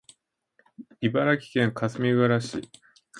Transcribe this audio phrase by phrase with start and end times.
[0.99, 2.67] 茨城県かすみがうら市